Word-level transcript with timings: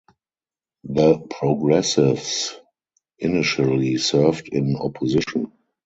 The 0.85 1.19
Progressives 1.29 2.59
initially 3.19 3.97
served 3.97 4.47
in 4.51 4.75
opposition. 4.77 5.51